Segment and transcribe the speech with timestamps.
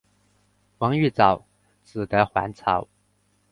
[0.79, 1.45] 王玉藻
[1.85, 2.87] 只得还朝。